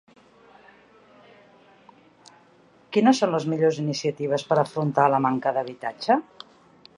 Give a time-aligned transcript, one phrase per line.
[2.97, 6.19] Quines són les millors iniciatives per afrontar la manca d'habitatge?